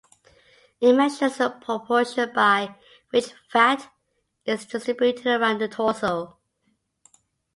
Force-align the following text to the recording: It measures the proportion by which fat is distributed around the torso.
It 0.79 0.93
measures 0.93 1.37
the 1.37 1.51
proportion 1.51 2.31
by 2.33 2.73
which 3.11 3.35
fat 3.47 3.91
is 4.45 4.65
distributed 4.65 5.27
around 5.27 5.59
the 5.61 5.67
torso. 5.67 6.39